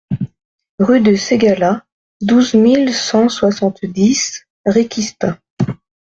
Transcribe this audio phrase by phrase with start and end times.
[0.79, 1.85] Rue du Ségala,
[2.21, 5.37] douze mille cent soixante-dix Réquista